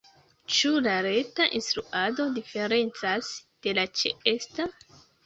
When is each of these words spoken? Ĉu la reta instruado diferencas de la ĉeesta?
Ĉu 0.51 0.69
la 0.85 0.93
reta 1.05 1.45
instruado 1.59 2.25
diferencas 2.37 3.29
de 3.67 3.75
la 3.81 3.85
ĉeesta? 4.01 4.67